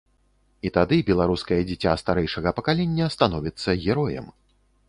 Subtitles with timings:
[0.69, 4.25] І тады беларускае дзіця старэйшага пакалення становіцца героем.